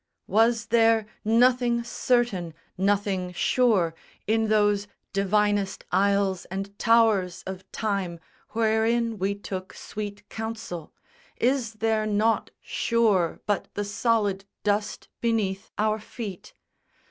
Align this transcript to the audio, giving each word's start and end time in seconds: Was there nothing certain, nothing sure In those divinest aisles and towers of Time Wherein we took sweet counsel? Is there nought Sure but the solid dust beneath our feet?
Was 0.25 0.65
there 0.65 1.05
nothing 1.23 1.83
certain, 1.83 2.55
nothing 2.75 3.31
sure 3.33 3.93
In 4.25 4.47
those 4.47 4.87
divinest 5.13 5.85
aisles 5.91 6.45
and 6.45 6.75
towers 6.79 7.43
of 7.45 7.71
Time 7.71 8.19
Wherein 8.53 9.19
we 9.19 9.35
took 9.35 9.73
sweet 9.75 10.27
counsel? 10.27 10.91
Is 11.37 11.73
there 11.73 12.07
nought 12.07 12.49
Sure 12.61 13.41
but 13.45 13.67
the 13.75 13.85
solid 13.85 14.45
dust 14.63 15.07
beneath 15.21 15.69
our 15.77 15.99
feet? 15.99 16.55